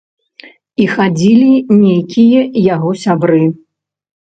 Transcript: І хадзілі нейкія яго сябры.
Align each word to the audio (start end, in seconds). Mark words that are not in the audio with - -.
І 0.85 0.87
хадзілі 0.93 1.51
нейкія 1.83 2.41
яго 2.73 2.89
сябры. 3.05 3.41